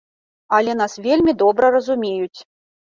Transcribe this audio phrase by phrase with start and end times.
[0.59, 2.37] Але нас вельмі добра разумеюць.